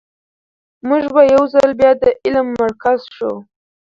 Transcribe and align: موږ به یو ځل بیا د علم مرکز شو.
موږ 0.87 1.03
به 1.13 1.21
یو 1.33 1.43
ځل 1.53 1.69
بیا 1.79 1.91
د 2.01 2.03
علم 2.25 2.47
مرکز 2.61 2.99
شو. 3.15 3.33